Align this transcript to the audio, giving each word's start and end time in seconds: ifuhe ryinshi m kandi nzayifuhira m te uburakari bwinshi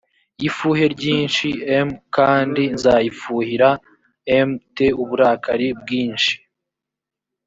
ifuhe 0.47 0.83
ryinshi 0.95 1.47
m 1.85 1.89
kandi 2.15 2.63
nzayifuhira 2.75 3.69
m 4.47 4.49
te 4.75 4.87
uburakari 5.01 5.67
bwinshi 5.81 6.33